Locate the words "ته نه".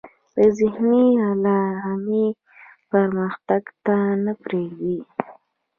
3.85-4.33